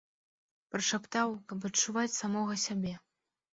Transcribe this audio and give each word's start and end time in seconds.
Прашаптаў, 0.75 1.35
каб 1.53 1.69
адчуваць 1.71 2.09
самога 2.21 2.61
сябе. 2.67 2.99